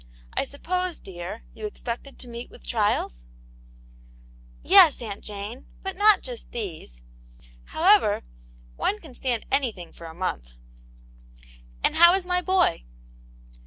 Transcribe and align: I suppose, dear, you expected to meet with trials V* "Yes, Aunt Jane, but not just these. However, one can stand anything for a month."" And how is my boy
I 0.33 0.45
suppose, 0.45 0.99
dear, 0.99 1.43
you 1.53 1.67
expected 1.67 2.17
to 2.17 2.27
meet 2.27 2.49
with 2.49 2.65
trials 2.65 3.27
V* 4.63 4.71
"Yes, 4.71 4.99
Aunt 4.99 5.23
Jane, 5.23 5.67
but 5.83 5.95
not 5.95 6.23
just 6.23 6.49
these. 6.51 7.03
However, 7.65 8.23
one 8.77 8.99
can 8.99 9.13
stand 9.13 9.45
anything 9.51 9.93
for 9.93 10.07
a 10.07 10.15
month."" 10.15 10.53
And 11.83 11.97
how 11.97 12.15
is 12.15 12.25
my 12.25 12.41
boy 12.41 12.83